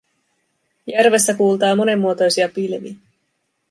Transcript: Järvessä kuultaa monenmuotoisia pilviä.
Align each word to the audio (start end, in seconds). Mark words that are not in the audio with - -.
Järvessä 0.87 1.33
kuultaa 1.33 1.75
monenmuotoisia 1.75 2.49
pilviä. 2.49 2.95